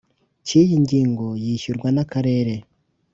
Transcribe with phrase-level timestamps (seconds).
[0.45, 2.53] Cy iyi ngingo yishyurwa n akarere